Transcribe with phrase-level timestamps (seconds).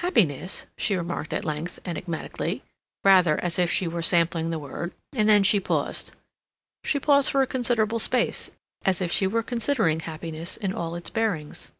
[0.00, 2.62] "Happiness," she remarked at length enigmatically,
[3.04, 6.12] rather as if she were sampling the word, and then she paused.
[6.84, 8.50] She paused for a considerable space,
[8.84, 11.72] as if she were considering happiness in all its bearings.